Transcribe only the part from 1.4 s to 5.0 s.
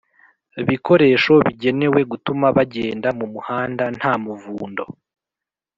bigenewe gutuma bagenda mu muhanda nta muvundo